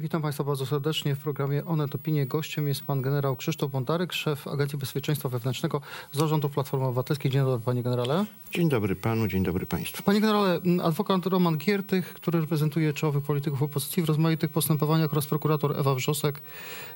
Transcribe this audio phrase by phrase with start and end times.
[0.00, 2.26] Witam Państwa bardzo serdecznie w programie Onet Opinie.
[2.26, 5.80] Gościem jest pan generał Krzysztof Bondarek, szef Agencji Bezpieczeństwa Wewnętrznego
[6.12, 7.30] Zarządu Platformy Obywatelskiej.
[7.30, 8.24] Dzień dobry panie generale.
[8.50, 10.02] Dzień dobry panu, dzień dobry państwu.
[10.02, 15.80] Panie generale, adwokat Roman Giertych, który reprezentuje czołowych polityków opozycji w rozmaitych postępowaniach oraz prokurator
[15.80, 16.40] Ewa Wrzosek,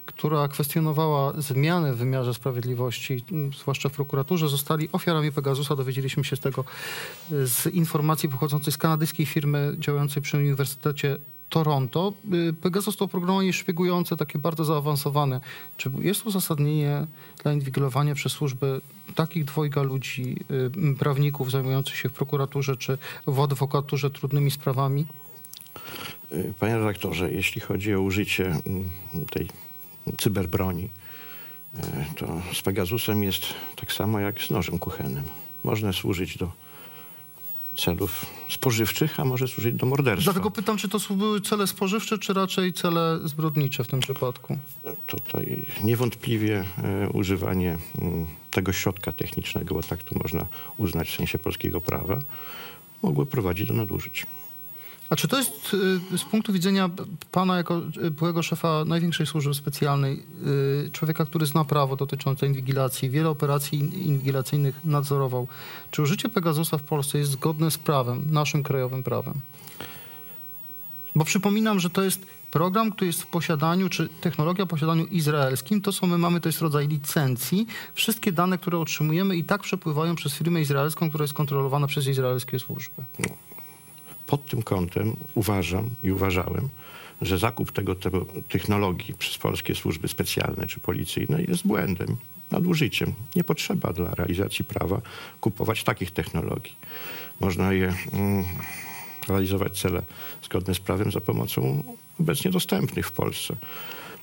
[0.07, 3.25] która kwestionowała zmiany w wymiarze sprawiedliwości,
[3.61, 5.77] zwłaszcza w prokuraturze, zostali ofiarami Pegasusa.
[5.77, 6.65] Dowiedzieliśmy się z tego
[7.31, 11.19] z informacji pochodzącej z kanadyjskiej firmy działającej przy Uniwersytecie
[11.53, 12.13] Toronto.
[12.61, 15.41] Pegasus to oprogramowanie szpiegujące, takie bardzo zaawansowane.
[15.77, 17.07] Czy jest uzasadnienie
[17.43, 18.81] dla inwigilowania przez służby
[19.15, 20.37] takich dwojga ludzi,
[20.99, 25.07] prawników zajmujących się w prokuraturze czy w adwokaturze trudnymi sprawami?
[26.59, 28.57] Panie redaktorze, jeśli chodzi o użycie
[29.31, 29.49] tej
[30.19, 30.89] cyberbroni,
[32.17, 33.43] to z Pegasusem jest
[33.77, 35.25] tak samo jak z nożem kuchennym.
[35.65, 36.51] Można służyć do
[37.77, 40.33] celów spożywczych, a może służyć do morderstwa.
[40.33, 44.59] Dlatego pytam, czy to były cele spożywcze, czy raczej cele zbrodnicze w tym przypadku?
[45.07, 51.39] Tutaj niewątpliwie e, używanie m, tego środka technicznego, bo tak to można uznać w sensie
[51.39, 52.19] polskiego prawa,
[53.03, 54.27] mogło prowadzić do nadużyć.
[55.13, 55.75] A czy to jest
[56.13, 56.91] y, z punktu widzenia
[57.33, 60.23] pana jako y, byłego szefa największej służby specjalnej,
[60.87, 65.49] y, człowieka, który zna prawo dotyczące inwigilacji, wiele operacji inwigilacyjnych nadzorował,
[65.91, 69.35] czy użycie Pegasusa w Polsce jest zgodne z prawem, naszym krajowym prawem?
[71.17, 75.81] Bo przypominam, że to jest program, który jest w posiadaniu, czy technologia w posiadaniu izraelskim,
[75.81, 77.67] to co my mamy, to jest rodzaj licencji.
[77.95, 82.59] Wszystkie dane, które otrzymujemy i tak przepływają przez firmę izraelską, która jest kontrolowana przez izraelskie
[82.59, 83.03] służby.
[84.27, 86.69] Pod tym kątem uważam i uważałem,
[87.23, 92.17] że zakup tego, tego technologii przez polskie służby specjalne czy policyjne jest błędem,
[92.51, 93.15] nadużyciem.
[93.37, 95.01] Nie potrzeba dla realizacji prawa
[95.41, 96.77] kupować takich technologii.
[97.41, 98.45] Można je mm,
[99.29, 100.03] realizować cele
[100.45, 101.83] zgodne z prawem za pomocą
[102.21, 103.57] obecnie dostępnych w Polsce.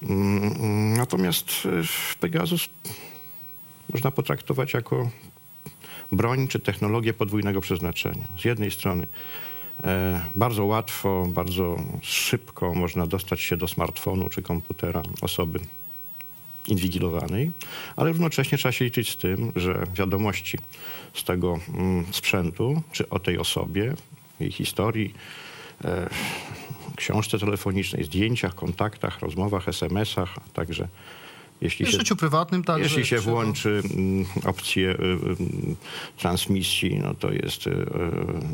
[0.04, 1.68] Mm, natomiast
[2.20, 2.70] Pegasus
[3.94, 5.10] można potraktować jako
[6.12, 8.28] broń czy technologię podwójnego przeznaczenia.
[8.42, 9.59] Z jednej strony E,
[10.36, 15.60] bardzo łatwo, bardzo szybko można dostać się do smartfonu czy komputera osoby
[16.68, 17.52] inwigilowanej,
[17.96, 20.58] ale równocześnie trzeba się liczyć z tym, że wiadomości
[21.14, 23.94] z tego mm, sprzętu, czy o tej osobie,
[24.40, 25.14] jej historii,
[25.86, 26.10] e,
[26.96, 30.88] książce telefonicznej, zdjęciach, kontaktach, rozmowach, SMS-ach, a także
[31.62, 32.84] jeśli w się, życiu prywatnym także.
[32.84, 35.36] Jeśli się włączy mm, opcję y, y,
[36.18, 37.86] transmisji, no to jest y,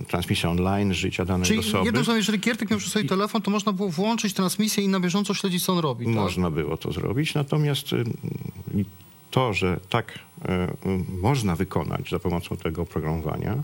[0.07, 1.85] transmisja online życia danej Czyli osoby.
[1.85, 4.99] jednym słowem, jeżeli Kiertek miał przy sobie telefon, to można było włączyć transmisję i na
[4.99, 6.05] bieżąco śledzić, co on robi.
[6.05, 6.15] Tak?
[6.15, 7.87] Można było to zrobić, natomiast
[9.31, 10.19] to, że tak
[11.21, 13.63] można wykonać za pomocą tego oprogramowania,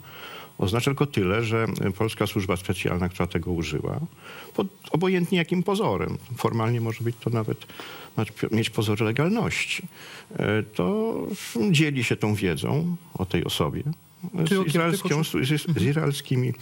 [0.62, 1.68] oznacza tylko tyle, że
[1.98, 4.00] polska służba specjalna, która tego użyła,
[4.54, 7.66] pod obojętnie jakim pozorem, formalnie może być to nawet
[8.52, 9.88] mieć pozory legalności,
[10.40, 11.14] e, to
[11.72, 13.84] dzieli się tą wiedzą o tej osobie
[14.50, 15.24] z, izraelską,
[15.78, 16.54] z izraelskimi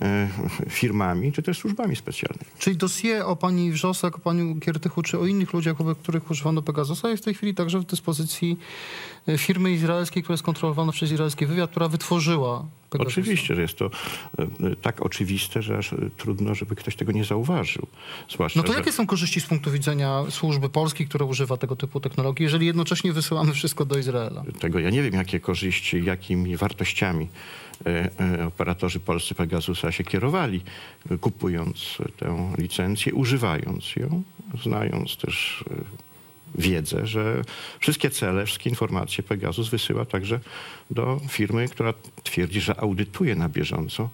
[0.00, 0.28] e,
[0.68, 2.44] firmami, czy też służbami specjalnymi.
[2.58, 6.62] Czyli dosie o pani Wrzosek, o paniu Giertychu, czy o innych ludziach, o których używano
[6.62, 8.58] Pegasusa jest w tej chwili także w dyspozycji
[9.28, 12.66] e, firmy izraelskiej, która jest kontrolowana przez izraelski wywiad, która wytworzyła
[13.00, 13.90] Oczywiście, że jest to
[14.38, 14.46] e,
[14.82, 17.86] tak oczywiste, że aż trudno, żeby ktoś tego nie zauważył.
[18.30, 22.00] Zwłaszcza, no to jakie są korzyści z punktu widzenia służby polskiej, która używa tego typu
[22.00, 24.44] technologii, jeżeli jednocześnie wysyłamy wszystko do Izraela?
[24.60, 27.28] Tego ja nie wiem, jakie korzyści, jakimi wartościami
[27.86, 30.60] e, e, operatorzy polscy Pegasusa się kierowali,
[31.20, 34.22] kupując tę licencję, używając ją,
[34.62, 36.06] znając też e,
[36.54, 37.42] wiedzę, że
[37.80, 40.40] wszystkie cele, wszystkie informacje Pegasus wysyła także
[40.90, 44.10] do firmy, która twierdzi, że audytuje na bieżąco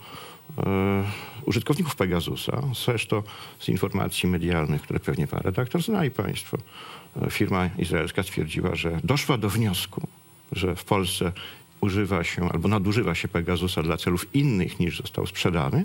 [1.44, 2.62] użytkowników Pegasusa.
[2.84, 3.22] Zresztą
[3.58, 6.58] z informacji medialnych, które pewnie pan redaktor zna i państwo,
[7.30, 10.06] firma izraelska stwierdziła, że doszła do wniosku,
[10.52, 11.32] że w Polsce
[11.80, 15.84] używa się albo nadużywa się Pegasusa dla celów innych niż został sprzedany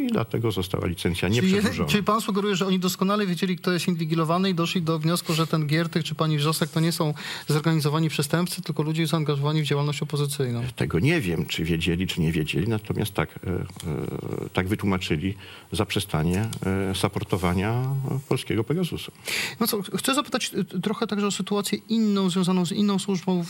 [0.00, 1.74] i dlatego została licencja nieprzedłużona.
[1.74, 5.34] Czyli, czyli pan sugeruje, że oni doskonale wiedzieli, kto jest inwigilowany i doszli do wniosku,
[5.34, 7.14] że ten Giertych czy pani Wrzosek to nie są
[7.48, 10.62] zorganizowani przestępcy, tylko ludzie zaangażowani w działalność opozycyjną.
[10.76, 15.34] Tego nie wiem, czy wiedzieli, czy nie wiedzieli, natomiast tak, e, e, tak wytłumaczyli
[15.72, 16.48] zaprzestanie
[16.90, 17.84] e, saportowania
[18.28, 19.12] polskiego Pegasusa.
[19.60, 20.50] No co, chcę zapytać
[20.82, 23.44] trochę także o sytuację inną, związaną z inną służbą.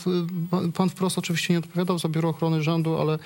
[0.73, 3.19] Pan wprost oczywiście nie odpowiadał za Biuro Ochrony Rządu, ale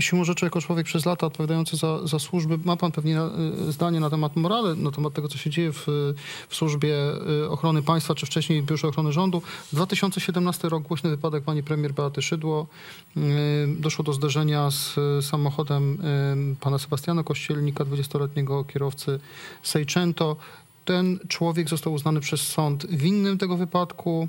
[0.00, 3.30] siłą rzeczy jako człowiek przez lata odpowiadający za, za służby ma pan pewnie e,
[3.72, 5.86] zdanie na temat morale, na temat tego, co się dzieje w,
[6.48, 6.96] w służbie
[7.44, 9.42] e, ochrony państwa, czy wcześniej w Biurze Ochrony Rządu.
[9.72, 12.66] 2017 rok, głośny wypadek pani premier Beaty Szydło.
[13.16, 13.20] E,
[13.78, 14.94] doszło do zderzenia z
[15.24, 15.98] samochodem
[16.60, 19.20] pana Sebastiana Kościelnika, 20-letniego kierowcy
[19.62, 20.36] Seicento.
[20.88, 24.28] Ten człowiek został uznany przez sąd winnym tego wypadku,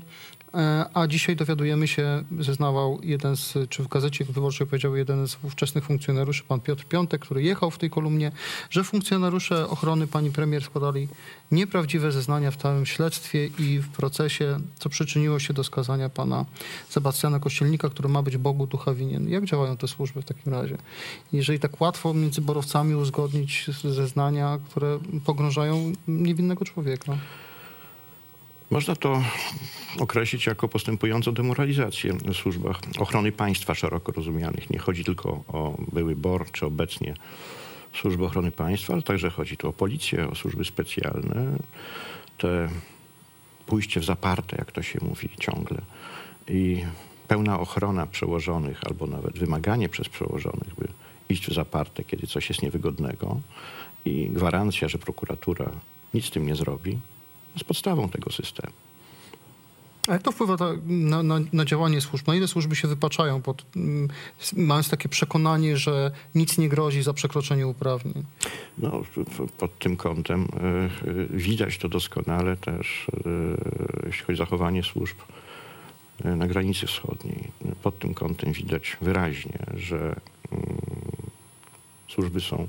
[0.54, 5.38] e, a dzisiaj dowiadujemy się, zeznawał jeden z, czy w gazecie wyborczej powiedział jeden z
[5.42, 8.32] ówczesnych funkcjonariuszy, pan Piotr Piątek, który jechał w tej kolumnie,
[8.70, 11.08] że funkcjonariusze ochrony pani premier składali
[11.52, 16.44] nieprawdziwe zeznania w całym śledztwie i w procesie, co przyczyniło się do skazania pana
[16.88, 19.28] Sebastiana Kościelnika, który ma być Bogu ducha winien.
[19.28, 20.76] Jak działają te służby w takim razie?
[21.32, 25.92] Jeżeli tak łatwo między borowcami uzgodnić zeznania, które pogrążają
[26.50, 27.18] niewinnego człowieka.
[28.70, 29.22] Można to
[29.98, 34.70] określić jako postępującą demoralizację w służbach ochrony państwa szeroko rozumianych.
[34.70, 37.14] Nie chodzi tylko o były BOR czy obecnie
[37.94, 41.58] służby ochrony państwa, ale także chodzi tu o policję, o służby specjalne.
[42.38, 42.68] Te
[43.66, 45.78] pójście w zaparte, jak to się mówi ciągle,
[46.48, 46.84] i
[47.28, 50.88] pełna ochrona przełożonych, albo nawet wymaganie przez przełożonych, by
[51.28, 53.40] iść w zaparte, kiedy coś jest niewygodnego
[54.04, 55.70] i gwarancja, że prokuratura
[56.14, 56.98] nic z tym nie zrobi,
[57.54, 58.72] jest podstawą tego systemu.
[60.08, 62.26] A jak to wpływa na, na, na, działanie służb?
[62.26, 64.08] Na ile służby się wypaczają, pod, mm,
[64.56, 68.24] mając takie przekonanie, że nic nie grozi za przekroczenie uprawnień?
[68.78, 69.02] No,
[69.58, 70.48] pod tym kątem
[71.04, 75.16] y, y, widać to doskonale też, y, jeśli chodzi o zachowanie służb
[76.24, 77.50] na granicy wschodniej.
[77.82, 80.76] Pod tym kątem widać wyraźnie, że mm,
[82.08, 82.68] służby są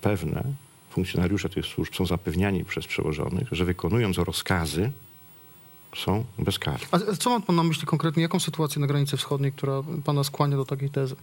[0.00, 0.44] pewne,
[0.90, 4.92] funkcjonariusze tych służb są zapewniani przez przełożonych, że wykonując rozkazy,
[5.96, 6.86] są bezkarni.
[6.90, 8.22] A co ma pan na myśli konkretnie?
[8.22, 11.16] Jaką sytuację na granicy wschodniej, która pana skłania do takiej tezy?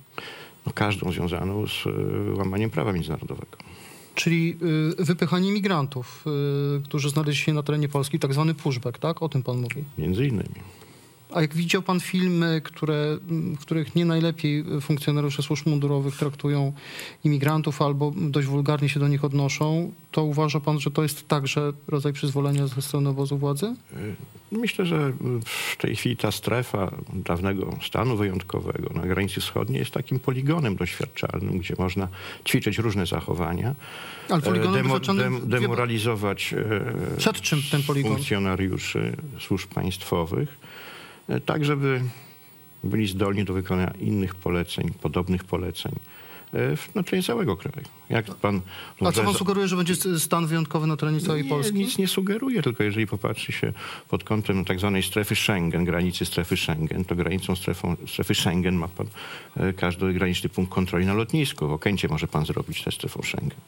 [0.65, 1.85] No, każdą związaną z
[2.37, 3.57] łamaniem prawa międzynarodowego.
[4.15, 4.57] Czyli
[4.99, 6.25] y, wypychanie migrantów,
[6.77, 9.21] y, którzy znaleźli się na terenie Polski, tak zwany pushback, tak?
[9.21, 9.83] O tym pan mówi.
[9.97, 10.55] Między innymi.
[11.31, 16.73] A jak widział pan filmy, które, w których nie najlepiej funkcjonariusze służb mundurowych traktują
[17.23, 21.73] imigrantów albo dość wulgarnie się do nich odnoszą, to uważa pan, że to jest także
[21.87, 23.75] rodzaj przyzwolenia ze strony obozu władzy?
[24.51, 25.13] Myślę, że
[25.45, 31.59] w tej chwili ta strefa dawnego stanu wyjątkowego na granicy wschodniej jest takim poligonem doświadczalnym,
[31.59, 32.07] gdzie można
[32.45, 33.75] ćwiczyć różne zachowania.
[34.29, 36.55] Ale poligonem demo, dem, demoralizować
[37.17, 38.11] Przed czym ten poligon?
[38.11, 40.57] funkcjonariuszy służb państwowych
[41.45, 42.01] tak żeby
[42.83, 45.91] byli zdolni do wykonania innych poleceń, podobnych poleceń
[46.95, 47.87] na terenie całego kraju.
[48.09, 48.61] Jak pan
[49.01, 51.77] A co pan sugeruje, że będzie stan wyjątkowy na terenie całej nie, Polski?
[51.77, 53.73] Nic nie sugeruje, tylko jeżeli popatrzy się
[54.09, 58.87] pod kątem tak zwanej strefy Schengen, granicy strefy Schengen, to granicą strefą, strefy Schengen ma
[58.87, 59.07] pan
[59.77, 61.67] każdy graniczny punkt kontroli na lotnisku.
[61.67, 63.59] W Okęcie może pan zrobić tę strefą Schengen.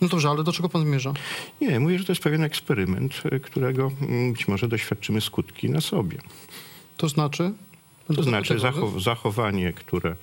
[0.00, 1.12] No dobrze, ale do czego pan zmierza?
[1.60, 3.90] Nie, mówię, że to jest pewien eksperyment, którego
[4.32, 6.18] być może doświadczymy skutki na sobie.
[6.96, 7.52] To znaczy?
[8.16, 10.16] To znaczy zachow zachowanie, które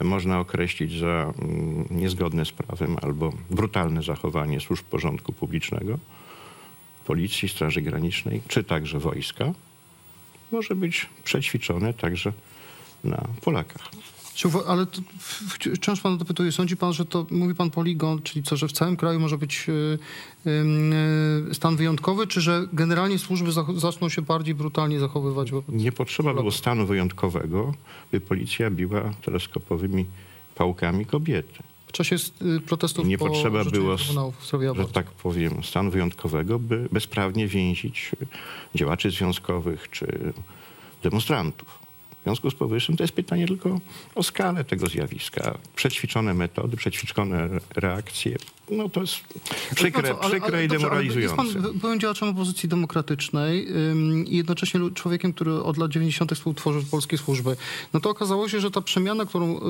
[0.00, 1.32] można określić za
[1.90, 5.98] niezgodne z prawem albo brutalne zachowanie służb porządku publicznego,
[7.04, 9.52] policji, Straży Granicznej, czy także wojska,
[10.52, 12.32] może być przećwiczone także
[13.04, 13.90] na Polakach.
[14.66, 15.00] Ale to,
[15.74, 18.96] wciąż pan dopytuje, sądzi pan, że to, mówi pan poligon, czyli co, że w całym
[18.96, 19.66] kraju może być
[21.52, 25.50] stan wyjątkowy, czy że generalnie służby zaczną się bardziej brutalnie zachowywać?
[25.68, 27.74] Nie potrzeba było stanu wyjątkowego,
[28.12, 30.06] by policja biła teleskopowymi
[30.54, 31.58] pałkami kobiety.
[31.86, 32.16] W czasie
[32.66, 38.10] protestów Nie potrzeba było, że tak powiem, stanu wyjątkowego, by bezprawnie więzić
[38.74, 40.32] działaczy związkowych czy
[41.02, 41.87] demonstrantów.
[42.28, 43.80] W związku z powyższym to jest pytanie tylko
[44.14, 45.58] o skalę tego zjawiska.
[45.76, 48.36] Przećwiczone metody, przećwiczone reakcje,
[48.70, 49.14] no to jest
[49.74, 51.44] przykre, co, ale, przykre ale, i demoralizujące.
[51.44, 56.34] Jest pan opozycji demokratycznej ym, i jednocześnie człowiekiem, który od lat 90.
[56.34, 57.56] współtworzył polskie służby.
[57.92, 59.60] No to okazało się, że ta przemiana, którą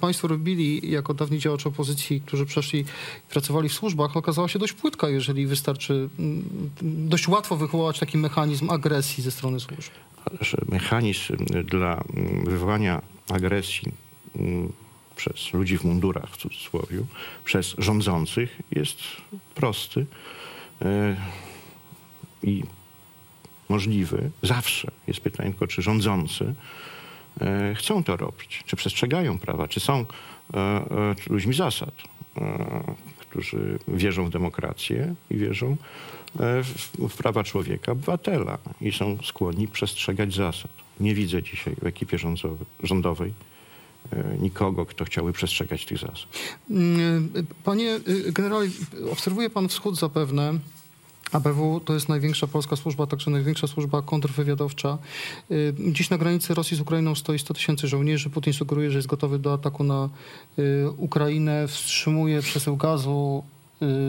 [0.00, 2.84] państwo robili jako dawni działacze opozycji, którzy przeszli
[3.30, 6.08] pracowali w służbach, okazała się dość płytka, jeżeli wystarczy
[6.82, 9.90] dość łatwo wywołać taki mechanizm agresji ze strony służb
[10.68, 12.03] mechanizm dla
[12.44, 13.92] wywołania agresji
[15.16, 16.98] przez ludzi w mundurach, w cudzysłowie,
[17.44, 18.98] przez rządzących jest
[19.54, 20.06] prosty
[22.42, 22.62] i
[23.68, 24.30] możliwy.
[24.42, 26.54] Zawsze jest pytanie tylko, czy rządzący
[27.74, 30.06] chcą to robić, czy przestrzegają prawa, czy są
[31.30, 31.94] ludźmi zasad,
[33.18, 35.76] którzy wierzą w demokrację i wierzą
[36.98, 40.83] w prawa człowieka, obywatela i są skłonni przestrzegać zasad.
[41.00, 42.18] Nie widzę dzisiaj w ekipie
[42.82, 43.32] rządowej
[44.40, 46.26] nikogo, kto chciałby przestrzegać tych zasad.
[47.64, 48.00] Panie
[48.32, 48.68] generale,
[49.12, 50.58] obserwuje pan wschód zapewne.
[51.32, 54.98] ABW to jest największa polska służba, także największa służba kontrwywiadowcza.
[55.92, 58.30] Dziś na granicy Rosji z Ukrainą stoi 100 tysięcy żołnierzy.
[58.30, 60.08] Putin sugeruje, że jest gotowy do ataku na
[60.96, 63.53] Ukrainę, wstrzymuje przesył gazu y,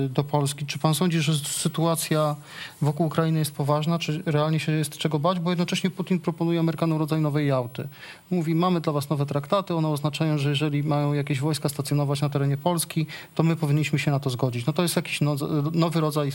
[0.10, 0.65] do Polski.
[0.65, 2.36] Czy pan sądzi, że sytuacja
[2.82, 5.39] wokół Ukrainy jest poważna, czy realnie się jest czego bać?
[5.39, 7.88] Bo jednocześnie Putin proponuje Amerykanom rodzaj nowej Jałty.
[8.32, 12.29] Mówi, mamy dla was nowe traktaty, one oznaczają, że jeżeli mają jakieś wojska stacjonować na
[12.29, 13.05] terenie Polski,
[13.36, 14.65] to my powinniśmy się na to zgodzić.
[14.65, 15.36] No to jest jakiś no,
[15.72, 16.32] nowy rodzaj,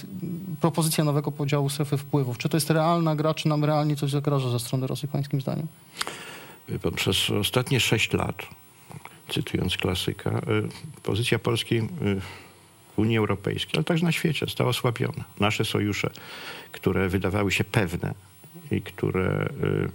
[0.61, 2.39] propozycja nowego podziału strefy wpływów.
[2.39, 5.67] Czy to jest realna gra, czy nam realnie coś zagraża ze strony Rosji, pańskim zdaniem?
[6.69, 8.37] Wie pan, Przez ostatnie sześć lat,
[9.29, 11.81] cytując klasyka, y, pozycja Polski y,
[12.97, 15.25] Unii Europejskiej, ale także na świecie została osłabiona.
[15.41, 16.11] Nasze sojusze,
[16.73, 18.15] które wydawały się pewne
[18.71, 19.49] i które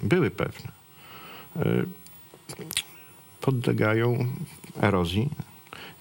[0.03, 0.71] y, były pewne,
[3.41, 4.25] podlegają
[4.81, 5.29] erozji,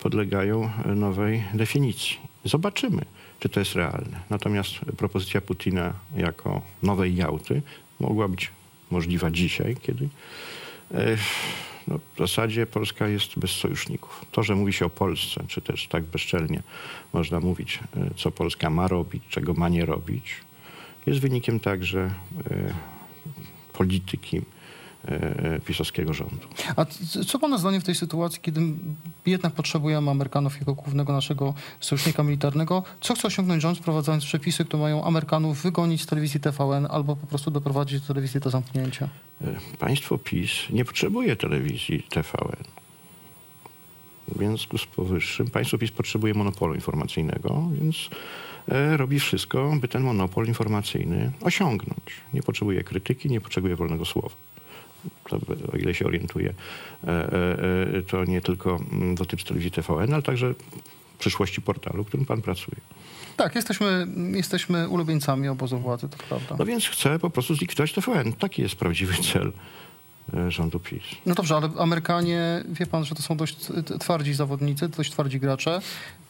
[0.01, 2.17] podlegają nowej definicji.
[2.45, 3.05] Zobaczymy,
[3.41, 4.21] czy to jest realne.
[4.31, 7.63] Natomiast propozycja Putina jako nowej Jałty
[8.01, 8.51] mogła być
[8.91, 10.09] możliwa dzisiaj, kiedy
[10.95, 11.17] e,
[11.89, 14.25] no, w zasadzie Polska jest bez sojuszników.
[14.33, 16.63] To, że mówi się o Polsce, czy też tak bezczelnie
[17.13, 20.35] można mówić, e, co Polska ma robić, czego ma nie robić,
[21.07, 22.15] jest wynikiem także
[22.51, 22.75] e,
[23.73, 24.43] polityki
[25.09, 26.49] E, pisowskiego rządu.
[26.77, 26.85] A
[27.27, 28.61] co pana zdaniem w tej sytuacji, kiedy
[29.31, 34.83] jednak potrzebujemy Amerykanów jako głównego naszego sojusznika militarnego, co chce osiągnąć rząd, wprowadzając przepisy, które
[34.83, 39.09] mają Amerykanów wygonić z telewizji TVN albo po prostu doprowadzić do telewizji do zamknięcia?
[39.41, 42.65] E, państwo PiS nie potrzebuje telewizji TVN.
[44.29, 47.97] W związku z powyższym państwo PiS potrzebuje monopolu informacyjnego, więc
[48.69, 52.05] e, robi wszystko, by ten monopol informacyjny osiągnąć.
[52.35, 54.54] Nie potrzebuje krytyki, nie potrzebuje wolnego słowa
[55.73, 56.55] o ile się orientuję,
[57.05, 57.29] e, e,
[57.99, 58.81] e, to nie tylko
[59.15, 60.55] dotyczy telewizji TVN, ale także
[61.19, 62.77] przyszłości portalu, w którym pan pracuje.
[63.37, 66.57] Tak, jesteśmy, jesteśmy ulubieńcami obozu władzy, to prawda.
[66.59, 68.33] No więc chcę po prostu zlikwidować TVN.
[68.33, 69.53] Taki jest prawdziwy cel
[70.49, 71.03] rządu PiS.
[71.27, 73.57] No dobrze, ale Amerykanie, wie pan, że to są dość
[74.01, 75.81] twardzi zawodnicy, dość twardzi gracze.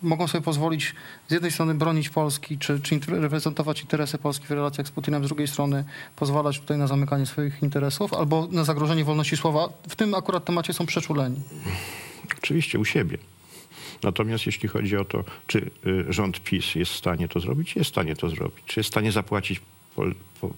[0.02, 0.94] Mogą sobie pozwolić
[1.28, 5.28] z jednej strony bronić Polski, czy, czy reprezentować interesy Polski w relacjach z Putinem, z
[5.28, 5.84] drugiej strony
[6.16, 9.68] pozwalać tutaj na zamykanie swoich interesów albo na zagrożenie wolności słowa.
[9.88, 11.40] W tym akurat temacie są przeczuleni.
[12.38, 13.18] Oczywiście u siebie.
[14.02, 17.90] Natomiast jeśli chodzi o to, czy y, rząd PiS jest w stanie to zrobić, jest
[17.90, 18.64] w stanie to zrobić.
[18.66, 19.60] Czy jest w stanie zapłacić
[19.96, 20.50] pol, po,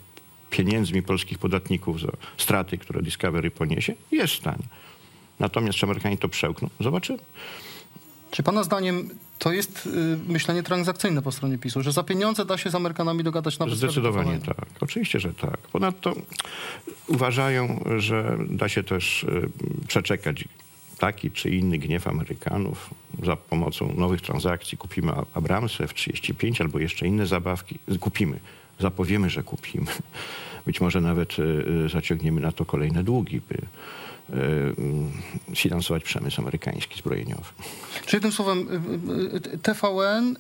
[0.56, 4.64] pieniędzmi polskich podatników za straty, które Discovery poniesie, jest w stanie.
[5.40, 6.70] Natomiast czy Amerykanie to przełkną?
[6.80, 7.18] Zobaczymy.
[8.30, 9.90] Czy pana zdaniem to jest y,
[10.28, 14.38] myślenie transakcyjne po stronie PiSu, że za pieniądze da się z Amerykanami dogadać na Zdecydowanie
[14.38, 14.66] tak.
[14.80, 15.58] Oczywiście, że tak.
[15.58, 16.14] Ponadto
[17.06, 19.50] uważają, że da się też y,
[19.88, 20.44] przeczekać
[20.98, 22.90] taki czy inny gniew Amerykanów
[23.22, 24.78] za pomocą nowych transakcji.
[24.78, 27.78] Kupimy Abramsy F-35 albo jeszcze inne zabawki.
[28.00, 28.40] Kupimy
[28.80, 29.86] zapowiemy, że kupimy.
[30.66, 31.42] Być może nawet e,
[31.84, 33.58] e, zaciągniemy na to kolejne długi, by
[34.30, 37.44] e, finansować przemysł amerykański zbrojeniowy.
[38.06, 38.66] Czyli tym słowem
[39.62, 40.36] TVN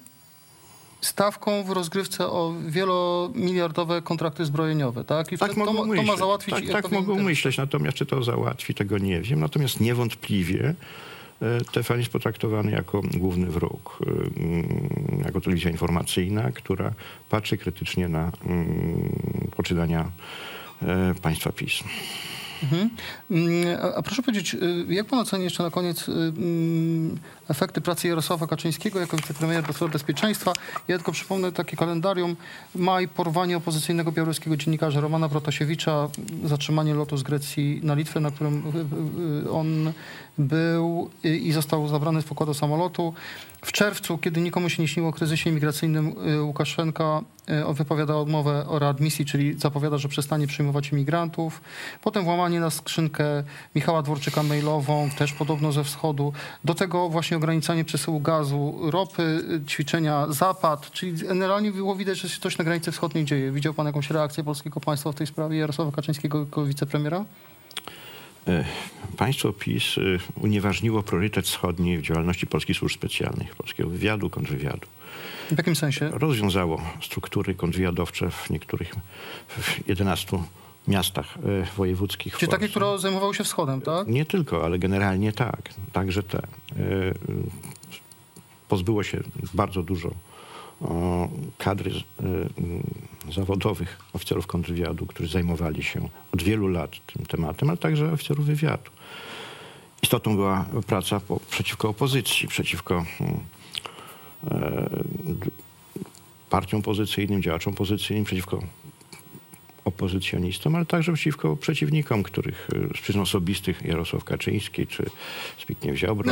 [1.00, 5.32] stawką w rozgrywce o wielomiliardowe kontrakty zbrojeniowe, tak?
[5.32, 6.54] I tak to, to, ma załatwić...
[6.54, 9.40] Tak, tak mogą myśleć, natomiast czy to załatwi, tego nie wiem.
[9.40, 10.74] Natomiast niewątpliwie
[11.72, 16.92] TVN jest potraktowany jako główny wróg, e, mm, jako telewizja informacyjna, która
[17.30, 20.10] patrzy krytycznie na mm, poczynania
[20.82, 21.84] e, państwa PiS.
[22.62, 22.90] Mhm.
[23.30, 24.56] Mm, a, proszę powiedzieć,
[24.88, 26.06] jak pan oceni jeszcze na koniec
[27.48, 30.52] efekty pracy Jarosława Kaczyńskiego jako wicepremiera do spraw bezpieczeństwa?
[30.88, 32.36] Ja tylko przypomnę takie kalendarium.
[32.74, 36.08] Maj, porwanie opozycyjnego białoruskiego dziennikarza Romana Protasiewicza,
[36.44, 38.62] zatrzymanie lotu z Grecji na Litwę, na którym
[39.52, 39.92] on
[40.38, 43.14] był i został zabrany z pokładu samolotu.
[43.62, 47.22] W czerwcu, kiedy nikomu się nie śniło o kryzysie imigracyjnym, y, Łukaszenka
[47.70, 51.60] y, wypowiada odmowę o readmisji, czyli zapowiada, że przestanie przyjmować imigrantów.
[52.02, 56.32] Potem włamanie na skrzynkę Michała Dworczyka mailową, też podobno ze wschodu.
[56.64, 59.22] Do tego właśnie ograniczanie przesyłu gazu, ropy,
[59.62, 63.52] y, ćwiczenia zapad, czyli generalnie było widać, że się coś na granicy wschodniej dzieje.
[63.52, 67.24] Widział pan jakąś reakcję polskiego państwa w tej sprawie Jarosława Kaczyńskiego jako wicepremiera?
[68.48, 68.64] E,
[69.16, 70.00] państwo PiS e,
[70.40, 74.86] unieważniło priorytet wschodni w działalności polskich służb specjalnych, polskiego wywiadu, kontrwywiadu.
[75.50, 76.10] W jakim sensie?
[76.12, 78.94] Rozwiązało struktury kontrwywiadowcze w niektórych,
[79.48, 80.38] w 11
[80.88, 82.36] miastach e, wojewódzkich.
[82.38, 84.08] Czy takie, które zajmowały się wschodem, tak?
[84.08, 85.70] Nie tylko, ale generalnie tak.
[85.92, 86.42] Także te.
[88.68, 89.20] Pozbyło się
[89.54, 90.10] bardzo dużo
[91.58, 98.12] kadry e, zawodowych oficerów kontrwywiadu, którzy zajmowali się od wielu lat tym tematem, ale także
[98.12, 98.90] oficerów wywiadu.
[100.02, 103.04] Istotą była praca po, przeciwko opozycji, przeciwko
[104.50, 104.90] e,
[106.50, 108.62] partiom opozycyjnym, działaczom opozycyjnym, przeciwko
[109.86, 115.04] opozycjonistom, ale także przeciwko przeciwnikom, których y, z przyczyn osobistych Jarosław Kaczyński czy
[115.62, 116.26] Zbigniew Ziobro,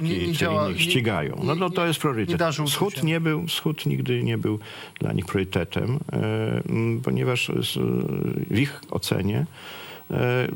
[0.00, 1.40] nie- nie czy innych nie- ścigają.
[1.44, 2.36] No, no to jest nie priorytet.
[2.36, 4.58] darzy Wschód nie był, Wschód nigdy nie był
[5.00, 7.50] dla nich priorytetem, m, ponieważ
[8.50, 9.46] w ich ocenie
[10.10, 10.48] e,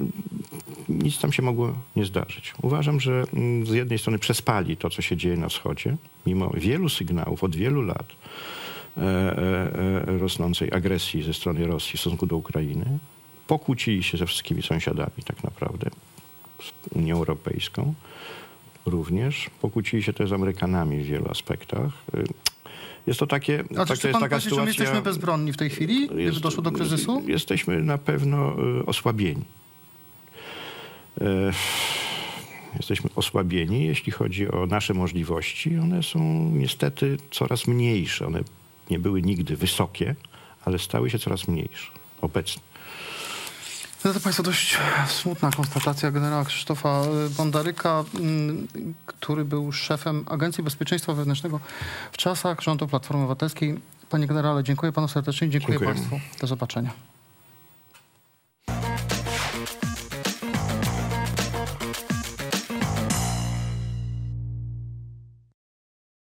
[0.88, 2.54] nic tam się mogło nie zdarzyć.
[2.62, 6.88] Uważam, że mm, z jednej strony przespali to, co się dzieje na wschodzie, mimo wielu
[6.88, 8.06] sygnałów od wielu lat
[10.06, 12.98] rosnącej agresji ze strony Rosji w stosunku do Ukrainy.
[13.46, 15.90] Pokłócili się ze wszystkimi sąsiadami tak naprawdę,
[16.62, 17.94] z Unią Europejską
[18.86, 19.50] również.
[19.60, 21.92] Pokłócili się też z Amerykanami w wielu aspektach.
[23.06, 24.82] Jest to takie, A czy taka, chce jest pan taka powiedzieć, że my sytuacja...
[24.82, 27.22] jesteśmy bezbronni w tej chwili, gdyby jest- doszło do kryzysu?
[27.26, 28.56] Jesteśmy na pewno
[28.86, 29.44] osłabieni.
[31.20, 31.52] E,
[32.76, 35.76] Jesteśmy osłabieni, jeśli chodzi o nasze możliwości.
[35.78, 38.26] One są niestety coraz mniejsze.
[38.26, 38.40] One
[38.92, 40.14] nie były nigdy wysokie,
[40.64, 42.62] ale stały się coraz mniejsze obecnie.
[44.04, 47.02] No to Państwo dość smutna konstatacja generała Krzysztofa
[47.36, 48.68] Bondaryka, mm,
[49.06, 51.60] który był szefem Agencji Bezpieczeństwa Wewnętrznego
[52.12, 53.80] w czasach rządu Platformy Obywatelskiej.
[54.10, 55.94] Panie generale, dziękuję panu serdecznie, dziękuję, Dziękuję.
[55.94, 56.20] państwu.
[56.40, 56.90] Do zobaczenia.